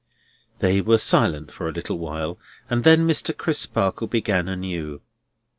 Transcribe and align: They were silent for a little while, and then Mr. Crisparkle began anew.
They 0.57 0.81
were 0.81 0.97
silent 0.97 1.51
for 1.51 1.69
a 1.69 1.71
little 1.71 1.99
while, 1.99 2.39
and 2.71 2.83
then 2.83 3.07
Mr. 3.07 3.37
Crisparkle 3.37 4.07
began 4.07 4.47
anew. 4.47 5.01